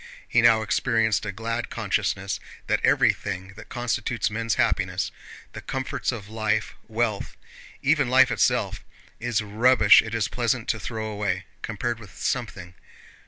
[0.27, 6.73] He now experienced a glad consciousness that everything that constitutes men's happiness—the comforts of life,
[6.87, 7.37] wealth,
[7.83, 12.73] even life itself—is rubbish it is pleasant to throw away, compared with something...